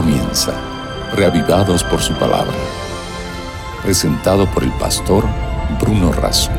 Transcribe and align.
comienza, 0.00 0.52
reavivados 1.16 1.82
por 1.82 1.98
su 1.98 2.14
palabra. 2.14 2.54
Presentado 3.82 4.46
por 4.54 4.62
el 4.62 4.70
pastor 4.78 5.24
Bruno 5.80 6.12
Razo. 6.12 6.52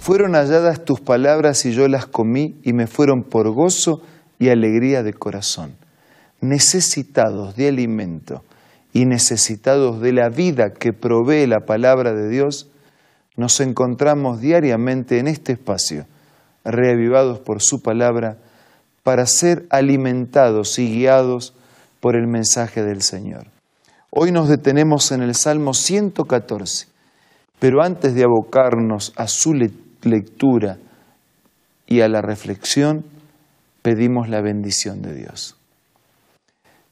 Fueron 0.00 0.34
halladas 0.34 0.84
tus 0.84 1.00
palabras 1.00 1.66
y 1.66 1.72
yo 1.72 1.88
las 1.88 2.06
comí 2.06 2.60
y 2.62 2.72
me 2.72 2.86
fueron 2.86 3.24
por 3.24 3.50
gozo 3.50 4.00
y 4.38 4.50
alegría 4.50 5.02
de 5.02 5.12
corazón. 5.12 5.74
Necesitados 6.40 7.56
de 7.56 7.66
alimento 7.66 8.44
y 8.92 9.06
necesitados 9.06 10.00
de 10.00 10.12
la 10.12 10.28
vida 10.28 10.70
que 10.78 10.92
provee 10.92 11.48
la 11.48 11.66
palabra 11.66 12.12
de 12.12 12.28
Dios, 12.28 12.70
nos 13.36 13.58
encontramos 13.58 14.40
diariamente 14.40 15.18
en 15.18 15.26
este 15.26 15.54
espacio, 15.54 16.06
reavivados 16.64 17.40
por 17.40 17.60
su 17.60 17.82
palabra, 17.82 18.38
para 19.06 19.24
ser 19.26 19.68
alimentados 19.70 20.80
y 20.80 20.92
guiados 20.92 21.54
por 22.00 22.16
el 22.16 22.26
mensaje 22.26 22.82
del 22.82 23.02
Señor. 23.02 23.46
Hoy 24.10 24.32
nos 24.32 24.48
detenemos 24.48 25.12
en 25.12 25.22
el 25.22 25.36
Salmo 25.36 25.74
114, 25.74 26.88
pero 27.60 27.84
antes 27.84 28.16
de 28.16 28.24
abocarnos 28.24 29.12
a 29.14 29.28
su 29.28 29.54
lectura 29.54 30.78
y 31.86 32.00
a 32.00 32.08
la 32.08 32.20
reflexión, 32.20 33.04
pedimos 33.80 34.28
la 34.28 34.40
bendición 34.40 35.02
de 35.02 35.14
Dios. 35.14 35.56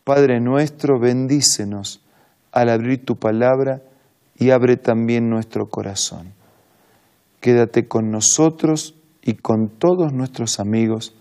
Padre 0.04 0.38
nuestro, 0.40 1.00
bendícenos 1.00 2.00
al 2.52 2.68
abrir 2.68 3.04
tu 3.04 3.16
palabra 3.16 3.82
y 4.38 4.50
abre 4.50 4.76
también 4.76 5.28
nuestro 5.28 5.66
corazón. 5.66 6.32
Quédate 7.40 7.88
con 7.88 8.12
nosotros 8.12 8.94
y 9.20 9.34
con 9.34 9.68
todos 9.68 10.12
nuestros 10.12 10.60
amigos. 10.60 11.16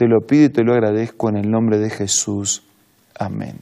Te 0.00 0.08
lo 0.08 0.22
pido 0.22 0.46
y 0.46 0.48
te 0.48 0.64
lo 0.64 0.72
agradezco 0.72 1.28
en 1.28 1.36
el 1.36 1.50
nombre 1.50 1.76
de 1.76 1.90
Jesús. 1.90 2.62
Amén. 3.14 3.60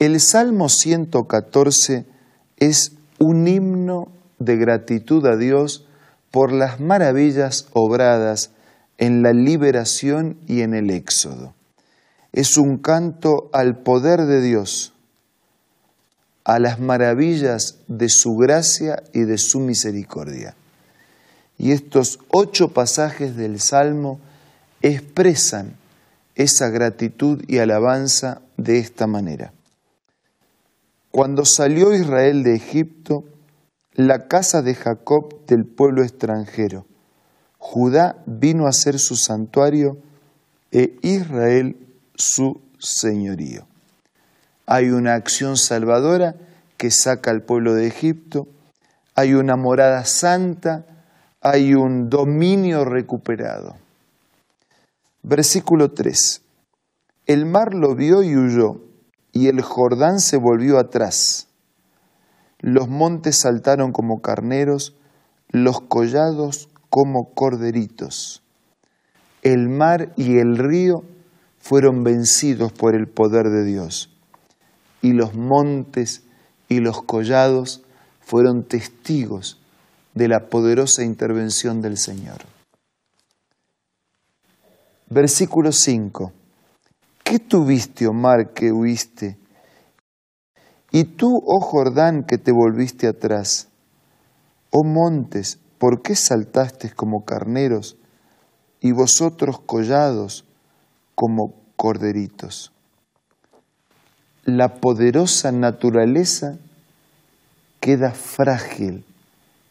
El 0.00 0.18
Salmo 0.18 0.68
114 0.68 2.04
es 2.56 2.90
un 3.20 3.46
himno 3.46 4.08
de 4.40 4.56
gratitud 4.56 5.24
a 5.26 5.36
Dios 5.36 5.86
por 6.32 6.50
las 6.50 6.80
maravillas 6.80 7.68
obradas 7.74 8.50
en 8.98 9.22
la 9.22 9.32
liberación 9.32 10.36
y 10.48 10.62
en 10.62 10.74
el 10.74 10.90
éxodo. 10.90 11.54
Es 12.32 12.56
un 12.56 12.78
canto 12.78 13.48
al 13.52 13.78
poder 13.84 14.22
de 14.22 14.40
Dios 14.40 14.94
a 16.42 16.58
las 16.58 16.80
maravillas 16.80 17.78
de 17.86 18.08
su 18.08 18.34
gracia 18.34 19.04
y 19.12 19.20
de 19.20 19.38
su 19.38 19.60
misericordia. 19.60 20.56
Y 21.56 21.70
estos 21.70 22.18
ocho 22.32 22.72
pasajes 22.72 23.36
del 23.36 23.60
Salmo 23.60 24.18
expresan 24.82 25.76
esa 26.34 26.68
gratitud 26.68 27.42
y 27.46 27.58
alabanza 27.58 28.42
de 28.56 28.78
esta 28.78 29.06
manera. 29.06 29.52
Cuando 31.10 31.44
salió 31.44 31.94
Israel 31.94 32.42
de 32.42 32.54
Egipto, 32.54 33.24
la 33.94 34.28
casa 34.28 34.60
de 34.62 34.74
Jacob 34.74 35.46
del 35.46 35.64
pueblo 35.64 36.02
extranjero, 36.02 36.86
Judá 37.58 38.22
vino 38.26 38.66
a 38.66 38.72
ser 38.72 38.98
su 38.98 39.16
santuario 39.16 39.98
e 40.70 40.98
Israel 41.02 41.76
su 42.14 42.60
señorío 42.78 43.66
hay 44.66 44.90
una 44.90 45.14
acción 45.14 45.56
salvadora 45.56 46.34
que 46.76 46.90
saca 46.90 47.30
al 47.30 47.42
pueblo 47.42 47.74
de 47.74 47.86
Egipto, 47.86 48.48
hay 49.14 49.34
una 49.34 49.56
morada 49.56 50.04
santa, 50.04 50.84
hay 51.40 51.74
un 51.74 52.10
dominio 52.10 52.84
recuperado. 52.84 53.76
Versículo 55.28 55.90
3. 55.90 56.42
El 57.26 57.46
mar 57.46 57.74
lo 57.74 57.96
vio 57.96 58.22
y 58.22 58.36
huyó, 58.36 58.80
y 59.32 59.48
el 59.48 59.60
Jordán 59.60 60.20
se 60.20 60.36
volvió 60.36 60.78
atrás. 60.78 61.48
Los 62.60 62.88
montes 62.88 63.40
saltaron 63.40 63.90
como 63.90 64.22
carneros, 64.22 64.94
los 65.48 65.80
collados 65.80 66.68
como 66.90 67.34
corderitos. 67.34 68.44
El 69.42 69.68
mar 69.68 70.12
y 70.14 70.38
el 70.38 70.58
río 70.58 71.02
fueron 71.58 72.04
vencidos 72.04 72.72
por 72.72 72.94
el 72.94 73.08
poder 73.08 73.46
de 73.48 73.64
Dios 73.64 74.16
y 75.02 75.12
los 75.12 75.34
montes 75.34 76.22
y 76.68 76.78
los 76.78 77.02
collados 77.02 77.82
fueron 78.20 78.62
testigos 78.62 79.60
de 80.14 80.28
la 80.28 80.46
poderosa 80.50 81.02
intervención 81.02 81.82
del 81.82 81.98
Señor. 81.98 82.55
Versículo 85.08 85.72
5. 85.72 86.32
¿Qué 87.22 87.38
tuviste, 87.38 88.06
Omar, 88.06 88.52
que 88.52 88.72
huiste? 88.72 89.38
Y 90.92 91.04
tú, 91.04 91.28
oh 91.44 91.60
Jordán, 91.60 92.24
que 92.24 92.38
te 92.38 92.52
volviste 92.52 93.06
atrás. 93.06 93.68
Oh 94.70 94.84
montes, 94.84 95.58
¿por 95.78 96.02
qué 96.02 96.14
saltaste 96.14 96.90
como 96.90 97.24
carneros 97.24 97.96
y 98.80 98.92
vosotros 98.92 99.60
collados 99.64 100.44
como 101.14 101.54
corderitos? 101.76 102.72
la 104.46 104.76
poderosa 104.76 105.50
naturaleza 105.50 106.56
queda 107.80 108.12
frágil 108.12 109.04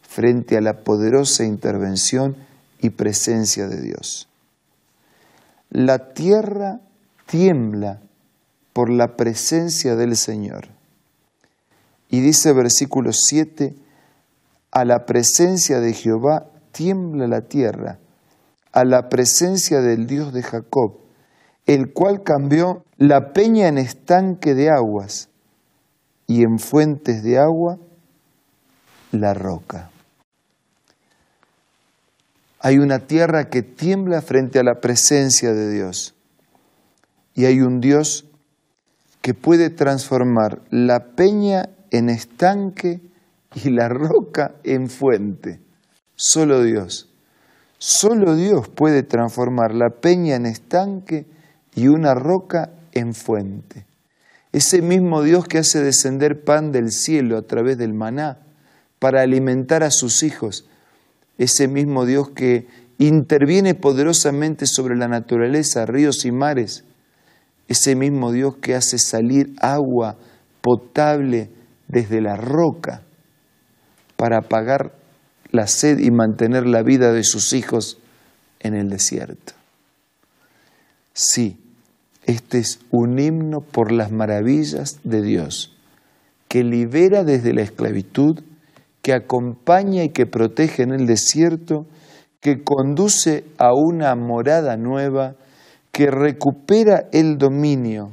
frente 0.02 0.58
a 0.58 0.60
la 0.60 0.84
poderosa 0.84 1.44
intervención 1.44 2.36
y 2.82 2.90
presencia 2.90 3.68
de 3.68 3.80
Dios. 3.80 4.28
La 5.70 6.12
tierra 6.12 6.80
tiembla 7.26 8.00
por 8.72 8.90
la 8.90 9.16
presencia 9.16 9.96
del 9.96 10.16
Señor. 10.16 10.68
Y 12.08 12.20
dice 12.20 12.52
versículo 12.52 13.12
7, 13.12 13.74
a 14.70 14.84
la 14.84 15.06
presencia 15.06 15.80
de 15.80 15.92
Jehová 15.92 16.46
tiembla 16.72 17.26
la 17.26 17.42
tierra, 17.42 17.98
a 18.72 18.84
la 18.84 19.08
presencia 19.08 19.80
del 19.80 20.06
Dios 20.06 20.32
de 20.32 20.42
Jacob 20.42 21.06
el 21.66 21.92
cual 21.92 22.22
cambió 22.22 22.84
la 22.96 23.32
peña 23.32 23.66
en 23.66 23.78
estanque 23.78 24.54
de 24.54 24.70
aguas 24.70 25.28
y 26.26 26.42
en 26.42 26.58
fuentes 26.58 27.22
de 27.22 27.38
agua 27.38 27.78
la 29.10 29.34
roca. 29.34 29.90
Hay 32.66 32.78
una 32.78 32.98
tierra 32.98 33.48
que 33.48 33.62
tiembla 33.62 34.22
frente 34.22 34.58
a 34.58 34.64
la 34.64 34.80
presencia 34.80 35.52
de 35.52 35.72
Dios 35.72 36.16
y 37.32 37.44
hay 37.44 37.60
un 37.60 37.80
Dios 37.80 38.24
que 39.22 39.34
puede 39.34 39.70
transformar 39.70 40.62
la 40.70 41.14
peña 41.14 41.68
en 41.92 42.08
estanque 42.08 43.02
y 43.54 43.70
la 43.70 43.88
roca 43.88 44.56
en 44.64 44.88
fuente. 44.88 45.60
Solo 46.16 46.64
Dios. 46.64 47.08
Solo 47.78 48.34
Dios 48.34 48.68
puede 48.68 49.04
transformar 49.04 49.72
la 49.72 49.90
peña 49.90 50.34
en 50.34 50.46
estanque 50.46 51.24
y 51.76 51.86
una 51.86 52.14
roca 52.14 52.70
en 52.90 53.14
fuente. 53.14 53.86
Ese 54.50 54.82
mismo 54.82 55.22
Dios 55.22 55.46
que 55.46 55.58
hace 55.58 55.84
descender 55.84 56.42
pan 56.42 56.72
del 56.72 56.90
cielo 56.90 57.38
a 57.38 57.42
través 57.42 57.78
del 57.78 57.94
maná 57.94 58.38
para 58.98 59.22
alimentar 59.22 59.84
a 59.84 59.92
sus 59.92 60.24
hijos. 60.24 60.68
Ese 61.38 61.68
mismo 61.68 62.06
Dios 62.06 62.30
que 62.30 62.66
interviene 62.98 63.74
poderosamente 63.74 64.66
sobre 64.66 64.96
la 64.96 65.08
naturaleza, 65.08 65.86
ríos 65.86 66.24
y 66.24 66.32
mares. 66.32 66.84
Ese 67.68 67.94
mismo 67.94 68.32
Dios 68.32 68.56
que 68.56 68.74
hace 68.74 68.98
salir 68.98 69.54
agua 69.60 70.16
potable 70.62 71.50
desde 71.88 72.20
la 72.20 72.36
roca 72.36 73.02
para 74.16 74.38
apagar 74.38 74.92
la 75.50 75.66
sed 75.66 75.98
y 75.98 76.10
mantener 76.10 76.66
la 76.66 76.82
vida 76.82 77.12
de 77.12 77.24
sus 77.24 77.52
hijos 77.52 77.98
en 78.60 78.74
el 78.74 78.88
desierto. 78.88 79.52
Sí, 81.12 81.58
este 82.24 82.58
es 82.58 82.80
un 82.90 83.18
himno 83.18 83.60
por 83.60 83.92
las 83.92 84.10
maravillas 84.10 85.00
de 85.04 85.22
Dios, 85.22 85.76
que 86.48 86.64
libera 86.64 87.24
desde 87.24 87.54
la 87.54 87.62
esclavitud, 87.62 88.42
que 89.06 89.14
acompaña 89.14 90.02
y 90.02 90.08
que 90.08 90.26
protege 90.26 90.82
en 90.82 90.90
el 90.90 91.06
desierto, 91.06 91.86
que 92.40 92.64
conduce 92.64 93.44
a 93.56 93.72
una 93.72 94.16
morada 94.16 94.76
nueva, 94.76 95.36
que 95.92 96.10
recupera 96.10 97.04
el 97.12 97.38
dominio 97.38 98.10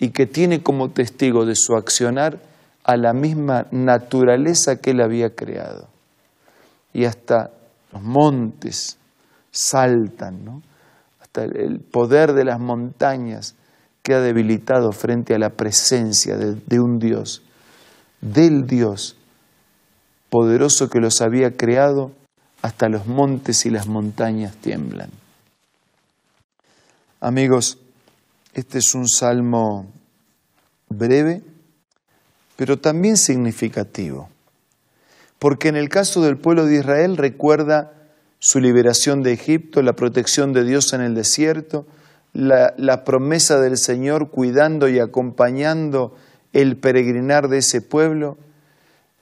y 0.00 0.10
que 0.10 0.26
tiene 0.26 0.60
como 0.60 0.90
testigo 0.90 1.46
de 1.46 1.54
su 1.54 1.76
accionar 1.76 2.40
a 2.82 2.96
la 2.96 3.12
misma 3.12 3.68
naturaleza 3.70 4.80
que 4.80 4.90
él 4.90 5.02
había 5.02 5.36
creado. 5.36 5.86
Y 6.92 7.04
hasta 7.04 7.52
los 7.92 8.02
montes 8.02 8.98
saltan, 9.52 10.44
¿no? 10.44 10.62
el 11.36 11.78
poder 11.78 12.32
de 12.32 12.44
las 12.44 12.58
montañas 12.58 13.54
queda 14.02 14.20
debilitado 14.20 14.90
frente 14.90 15.32
a 15.32 15.38
la 15.38 15.50
presencia 15.50 16.36
de, 16.36 16.56
de 16.56 16.80
un 16.80 16.98
Dios, 16.98 17.44
del 18.20 18.66
Dios 18.66 19.16
poderoso 20.32 20.88
que 20.88 20.98
los 20.98 21.20
había 21.20 21.58
creado, 21.58 22.10
hasta 22.62 22.88
los 22.88 23.06
montes 23.06 23.66
y 23.66 23.70
las 23.70 23.86
montañas 23.86 24.56
tiemblan. 24.56 25.10
Amigos, 27.20 27.76
este 28.54 28.78
es 28.78 28.94
un 28.94 29.08
salmo 29.08 29.92
breve, 30.88 31.42
pero 32.56 32.78
también 32.78 33.18
significativo, 33.18 34.30
porque 35.38 35.68
en 35.68 35.76
el 35.76 35.90
caso 35.90 36.22
del 36.22 36.38
pueblo 36.38 36.64
de 36.64 36.76
Israel 36.76 37.18
recuerda 37.18 37.92
su 38.38 38.58
liberación 38.58 39.22
de 39.22 39.34
Egipto, 39.34 39.82
la 39.82 39.92
protección 39.92 40.54
de 40.54 40.64
Dios 40.64 40.94
en 40.94 41.02
el 41.02 41.14
desierto, 41.14 41.86
la, 42.32 43.04
promesa 43.04 43.60
del 43.60 43.76
Señor 43.76 44.30
cuidando 44.30 44.88
y 44.88 44.98
acompañando 44.98 46.16
el 46.54 46.78
peregrinar 46.78 47.48
de 47.48 47.58
ese 47.58 47.82
pueblo, 47.82 48.38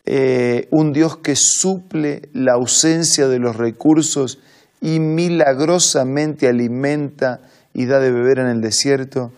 eh, 0.06 0.68
un 0.70 0.92
Dios 0.92 1.18
que 1.18 1.36
suple 1.36 2.28
la 2.32 2.54
ausencia 2.54 3.28
de 3.28 3.38
los 3.38 3.56
recursos 3.56 4.38
y 4.80 4.98
milagrosamente 4.98 6.48
alimenta 6.48 7.40
y 7.74 7.86
da 7.86 8.00
de 8.00 8.10
beber 8.10 8.38
en 8.38 8.46
el 8.46 8.60
desierto, 8.60 9.32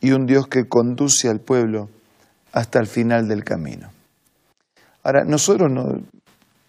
y 0.00 0.12
un 0.12 0.26
Dios 0.26 0.48
que 0.48 0.68
conduce 0.68 1.28
al 1.28 1.40
pueblo 1.40 1.88
hasta 2.52 2.78
el 2.78 2.86
final 2.86 3.28
del 3.28 3.44
camino. 3.44 3.90
Ahora, 5.02 5.24
nosotros 5.24 5.70
no, 5.70 6.00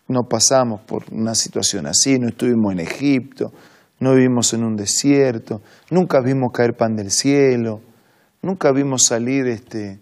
no 0.07 0.23
pasamos 0.29 0.81
por 0.81 1.03
una 1.11 1.35
situación 1.35 1.87
así, 1.87 2.19
no 2.19 2.27
estuvimos 2.27 2.73
en 2.73 2.79
Egipto, 2.79 3.51
no 3.99 4.13
vivimos 4.13 4.53
en 4.53 4.63
un 4.63 4.75
desierto, 4.75 5.61
nunca 5.89 6.21
vimos 6.21 6.51
caer 6.53 6.75
pan 6.75 6.95
del 6.95 7.11
cielo, 7.11 7.81
nunca 8.41 8.71
vimos 8.71 9.03
salir 9.03 9.47
este, 9.47 9.99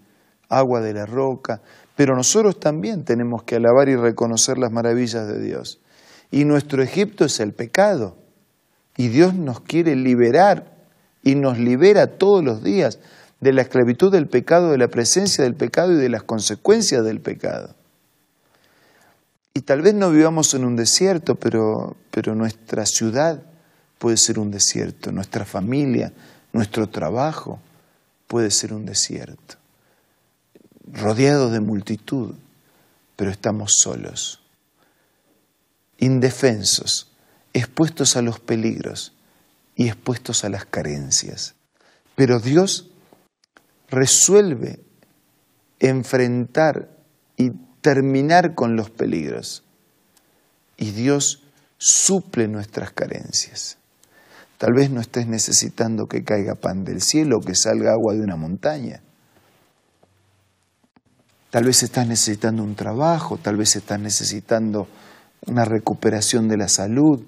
agua 0.49 0.81
de 0.81 0.93
la 0.93 1.05
roca, 1.05 1.61
pero 1.95 2.15
nosotros 2.15 2.59
también 2.59 3.05
tenemos 3.05 3.43
que 3.43 3.55
alabar 3.55 3.89
y 3.89 3.95
reconocer 3.95 4.57
las 4.57 4.71
maravillas 4.71 5.27
de 5.27 5.39
Dios. 5.39 5.79
Y 6.31 6.45
nuestro 6.45 6.83
Egipto 6.83 7.25
es 7.25 7.39
el 7.39 7.53
pecado. 7.53 8.17
Y 8.97 9.09
Dios 9.09 9.33
nos 9.33 9.61
quiere 9.61 9.95
liberar 9.95 10.75
y 11.23 11.35
nos 11.35 11.57
libera 11.57 12.17
todos 12.17 12.43
los 12.43 12.63
días 12.63 12.99
de 13.39 13.53
la 13.53 13.61
esclavitud 13.61 14.11
del 14.11 14.27
pecado, 14.27 14.71
de 14.71 14.77
la 14.77 14.87
presencia 14.87 15.43
del 15.43 15.55
pecado 15.55 15.93
y 15.93 15.97
de 15.97 16.09
las 16.09 16.23
consecuencias 16.23 17.03
del 17.03 17.19
pecado. 17.19 17.75
Y 19.53 19.61
tal 19.61 19.81
vez 19.81 19.93
no 19.93 20.11
vivamos 20.11 20.53
en 20.53 20.65
un 20.65 20.75
desierto, 20.75 21.35
pero, 21.35 21.95
pero 22.11 22.35
nuestra 22.35 22.85
ciudad 22.85 23.41
puede 23.97 24.17
ser 24.17 24.37
un 24.37 24.51
desierto, 24.51 25.11
nuestra 25.11 25.45
familia, 25.45 26.11
nuestro 26.51 26.89
trabajo 26.89 27.59
puede 28.27 28.51
ser 28.51 28.73
un 28.73 28.85
desierto, 28.85 29.55
rodeados 30.95 31.51
de 31.51 31.59
multitud, 31.59 32.35
pero 33.15 33.29
estamos 33.29 33.73
solos, 33.77 34.41
indefensos, 35.97 37.11
expuestos 37.53 38.15
a 38.15 38.21
los 38.21 38.39
peligros 38.39 39.13
y 39.75 39.87
expuestos 39.87 40.43
a 40.43 40.49
las 40.49 40.65
carencias. 40.65 41.55
Pero 42.15 42.39
Dios 42.39 42.89
resuelve 43.89 44.79
enfrentar 45.79 46.89
y 47.37 47.51
terminar 47.81 48.55
con 48.55 48.75
los 48.75 48.89
peligros. 48.89 49.63
Y 50.77 50.91
Dios 50.91 51.43
suple 51.77 52.47
nuestras 52.47 52.91
carencias. 52.91 53.77
Tal 54.57 54.73
vez 54.73 54.89
no 54.89 55.01
estés 55.01 55.27
necesitando 55.27 56.07
que 56.07 56.23
caiga 56.23 56.55
pan 56.55 56.85
del 56.85 57.01
cielo 57.01 57.37
o 57.37 57.41
que 57.41 57.55
salga 57.55 57.91
agua 57.91 58.13
de 58.13 58.21
una 58.21 58.37
montaña. 58.37 59.01
Tal 61.55 61.63
vez 61.63 61.83
estás 61.83 62.05
necesitando 62.05 62.63
un 62.63 62.75
trabajo, 62.75 63.37
tal 63.37 63.55
vez 63.55 63.77
estás 63.77 63.97
necesitando 63.97 64.89
una 65.47 65.63
recuperación 65.63 66.49
de 66.49 66.57
la 66.57 66.67
salud, 66.67 67.23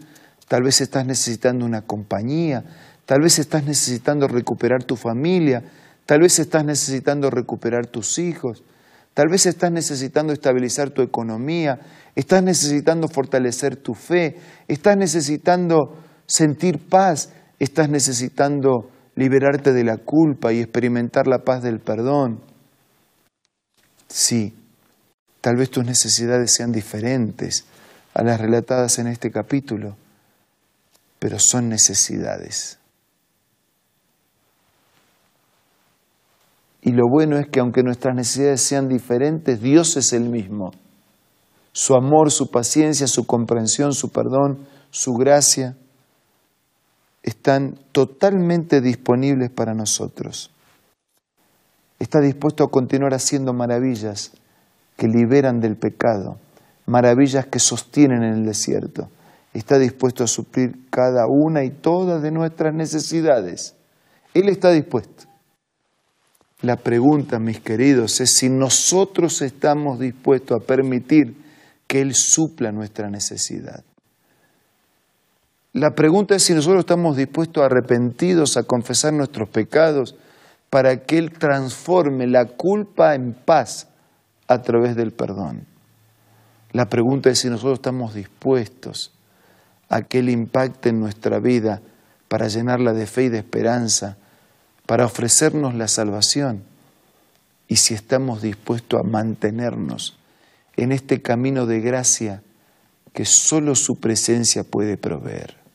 tal 0.49 0.63
vez 0.63 0.81
estás 0.81 1.05
necesitando 1.05 1.65
una 1.65 1.83
compañía, 1.83 2.61
tal 3.05 3.21
vez 3.21 3.39
estás 3.39 3.63
necesitando 3.63 4.27
recuperar 4.27 4.83
tu 4.83 4.97
familia, 4.97 5.63
tal 6.05 6.19
vez 6.19 6.39
estás 6.39 6.65
necesitando 6.65 7.29
recuperar 7.29 7.87
tus 7.87 8.19
hijos, 8.19 8.65
tal 9.13 9.27
vez 9.31 9.45
estás 9.45 9.71
necesitando 9.71 10.33
estabilizar 10.33 10.89
tu 10.89 11.03
economía, 11.03 11.79
estás 12.13 12.43
necesitando 12.43 13.07
fortalecer 13.07 13.77
tu 13.77 13.93
fe, 13.93 14.35
estás 14.67 14.97
necesitando 14.97 16.03
sentir 16.25 16.89
paz, 16.89 17.29
estás 17.59 17.87
necesitando 17.87 18.89
liberarte 19.15 19.71
de 19.71 19.85
la 19.85 19.95
culpa 19.95 20.51
y 20.51 20.59
experimentar 20.59 21.27
la 21.27 21.45
paz 21.45 21.63
del 21.63 21.79
perdón. 21.79 22.41
Sí, 24.07 24.53
tal 25.41 25.57
vez 25.57 25.69
tus 25.69 25.85
necesidades 25.85 26.53
sean 26.53 26.71
diferentes 26.71 27.65
a 28.13 28.23
las 28.23 28.39
relatadas 28.39 28.99
en 28.99 29.07
este 29.07 29.31
capítulo, 29.31 29.95
pero 31.19 31.37
son 31.39 31.69
necesidades. 31.69 32.79
Y 36.81 36.91
lo 36.91 37.03
bueno 37.09 37.37
es 37.37 37.47
que 37.49 37.59
aunque 37.59 37.83
nuestras 37.83 38.15
necesidades 38.15 38.61
sean 38.61 38.87
diferentes, 38.87 39.61
Dios 39.61 39.97
es 39.97 40.13
el 40.13 40.29
mismo. 40.29 40.71
Su 41.73 41.95
amor, 41.95 42.31
su 42.31 42.49
paciencia, 42.49 43.07
su 43.07 43.27
comprensión, 43.27 43.93
su 43.93 44.09
perdón, 44.09 44.65
su 44.89 45.13
gracia 45.13 45.75
están 47.23 47.77
totalmente 47.91 48.79
disponibles 48.79 49.49
para 49.49 49.73
nosotros. 49.73 50.49
Está 51.99 52.19
dispuesto 52.19 52.63
a 52.63 52.69
continuar 52.69 53.13
haciendo 53.13 53.53
maravillas 53.53 54.31
que 54.95 55.07
liberan 55.07 55.59
del 55.59 55.77
pecado, 55.77 56.39
maravillas 56.85 57.47
que 57.47 57.59
sostienen 57.59 58.23
en 58.23 58.33
el 58.33 58.45
desierto. 58.45 59.09
Está 59.53 59.79
dispuesto 59.79 60.23
a 60.23 60.27
suplir 60.27 60.89
cada 60.89 61.25
una 61.27 61.63
y 61.63 61.71
todas 61.71 62.21
de 62.21 62.31
nuestras 62.31 62.73
necesidades. 62.73 63.75
Él 64.33 64.49
está 64.49 64.71
dispuesto. 64.71 65.25
La 66.61 66.75
pregunta, 66.75 67.39
mis 67.39 67.59
queridos, 67.59 68.19
es 68.19 68.33
si 68.33 68.49
nosotros 68.49 69.41
estamos 69.41 69.99
dispuestos 69.99 70.61
a 70.61 70.65
permitir 70.65 71.35
que 71.87 72.01
Él 72.01 72.13
supla 72.13 72.71
nuestra 72.71 73.09
necesidad. 73.09 73.83
La 75.73 75.91
pregunta 75.91 76.35
es 76.35 76.43
si 76.43 76.53
nosotros 76.53 76.79
estamos 76.79 77.15
dispuestos 77.15 77.63
arrepentidos 77.63 78.57
a 78.57 78.63
confesar 78.63 79.13
nuestros 79.13 79.49
pecados 79.49 80.15
para 80.69 81.03
que 81.03 81.17
Él 81.17 81.31
transforme 81.31 82.27
la 82.27 82.45
culpa 82.45 83.15
en 83.15 83.33
paz 83.33 83.87
a 84.47 84.61
través 84.61 84.95
del 84.95 85.11
perdón. 85.11 85.65
La 86.71 86.87
pregunta 86.87 87.29
es 87.29 87.39
si 87.39 87.49
nosotros 87.49 87.79
estamos 87.79 88.13
dispuestos 88.13 89.13
a 89.89 90.01
que 90.01 90.19
Él 90.19 90.29
impacte 90.29 90.89
en 90.89 90.99
nuestra 90.99 91.39
vida 91.39 91.81
para 92.27 92.47
llenarla 92.47 92.93
de 92.93 93.07
fe 93.07 93.23
y 93.23 93.29
de 93.29 93.39
esperanza, 93.39 94.17
para 94.85 95.05
ofrecernos 95.05 95.75
la 95.75 95.87
salvación 95.87 96.63
y 97.67 97.77
si 97.77 97.93
estamos 97.93 98.41
dispuestos 98.41 98.99
a 98.99 99.03
mantenernos 99.03 100.17
en 100.75 100.91
este 100.91 101.21
camino 101.21 101.65
de 101.65 101.81
gracia 101.81 102.41
que 103.13 103.25
solo 103.25 103.75
su 103.75 103.99
presencia 103.99 104.63
puede 104.63 104.97
proveer 104.97 105.67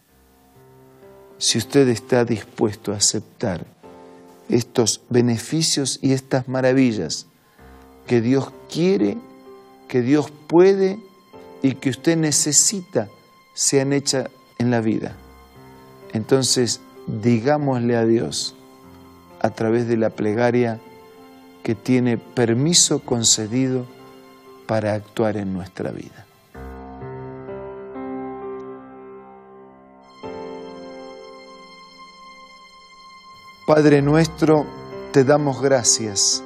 si 1.42 1.58
usted 1.58 1.88
está 1.88 2.24
dispuesto 2.24 2.92
a 2.92 2.98
aceptar 2.98 3.66
estos 4.52 5.00
beneficios 5.08 5.98
y 6.02 6.12
estas 6.12 6.46
maravillas 6.46 7.26
que 8.06 8.20
Dios 8.20 8.52
quiere, 8.70 9.16
que 9.88 10.02
Dios 10.02 10.30
puede 10.46 10.98
y 11.62 11.72
que 11.72 11.90
usted 11.90 12.16
necesita 12.16 13.08
sean 13.54 13.92
hechas 13.92 14.28
en 14.58 14.70
la 14.70 14.80
vida. 14.80 15.16
Entonces, 16.12 16.80
digámosle 17.06 17.96
a 17.96 18.04
Dios 18.04 18.54
a 19.40 19.50
través 19.50 19.88
de 19.88 19.96
la 19.96 20.10
plegaria 20.10 20.80
que 21.62 21.74
tiene 21.74 22.18
permiso 22.18 23.00
concedido 23.00 23.86
para 24.66 24.92
actuar 24.92 25.38
en 25.38 25.54
nuestra 25.54 25.90
vida. 25.92 26.26
Padre 33.74 34.02
nuestro, 34.02 34.66
te 35.14 35.24
damos 35.24 35.62
gracias 35.62 36.44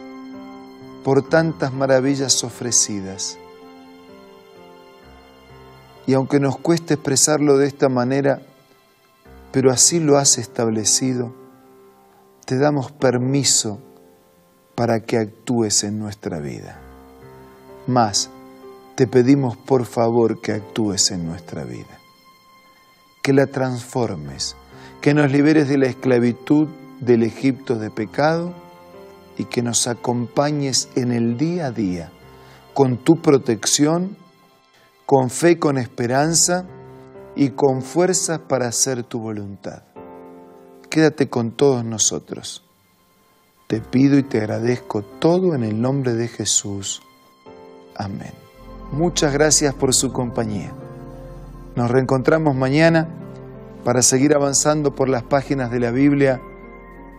por 1.02 1.28
tantas 1.28 1.72
maravillas 1.72 2.44
ofrecidas. 2.44 3.36
Y 6.06 6.14
aunque 6.14 6.38
nos 6.38 6.56
cueste 6.56 6.94
expresarlo 6.94 7.58
de 7.58 7.66
esta 7.66 7.88
manera, 7.88 8.42
pero 9.50 9.72
así 9.72 9.98
lo 9.98 10.18
has 10.18 10.38
establecido, 10.38 11.34
te 12.44 12.58
damos 12.58 12.92
permiso 12.92 13.80
para 14.76 15.00
que 15.00 15.18
actúes 15.18 15.82
en 15.82 15.98
nuestra 15.98 16.38
vida. 16.38 16.78
Más, 17.88 18.30
te 18.94 19.08
pedimos 19.08 19.56
por 19.56 19.84
favor 19.84 20.40
que 20.40 20.52
actúes 20.52 21.10
en 21.10 21.26
nuestra 21.26 21.64
vida, 21.64 21.98
que 23.20 23.32
la 23.32 23.48
transformes, 23.48 24.54
que 25.00 25.12
nos 25.12 25.32
liberes 25.32 25.68
de 25.68 25.78
la 25.78 25.86
esclavitud 25.86 26.68
del 27.00 27.22
Egipto 27.22 27.76
de 27.76 27.90
pecado 27.90 28.54
y 29.38 29.44
que 29.44 29.62
nos 29.62 29.86
acompañes 29.86 30.88
en 30.94 31.12
el 31.12 31.36
día 31.36 31.66
a 31.66 31.70
día 31.70 32.10
con 32.74 32.98
tu 32.98 33.16
protección, 33.22 34.16
con 35.06 35.30
fe, 35.30 35.58
con 35.58 35.78
esperanza 35.78 36.66
y 37.34 37.50
con 37.50 37.82
fuerzas 37.82 38.40
para 38.40 38.68
hacer 38.68 39.02
tu 39.02 39.20
voluntad. 39.20 39.82
quédate 40.90 41.28
con 41.28 41.50
todos 41.50 41.84
nosotros. 41.84 42.62
Te 43.66 43.80
pido 43.80 44.16
y 44.16 44.22
te 44.22 44.38
agradezco 44.38 45.02
todo 45.02 45.54
en 45.54 45.64
el 45.64 45.80
nombre 45.80 46.14
de 46.14 46.28
Jesús. 46.28 47.02
Amén. 47.96 48.32
Muchas 48.92 49.32
gracias 49.32 49.74
por 49.74 49.92
su 49.92 50.12
compañía. 50.12 50.72
Nos 51.74 51.90
reencontramos 51.90 52.54
mañana 52.54 53.08
para 53.84 54.02
seguir 54.02 54.34
avanzando 54.34 54.94
por 54.94 55.08
las 55.08 55.22
páginas 55.22 55.70
de 55.70 55.80
la 55.80 55.90
Biblia, 55.90 56.40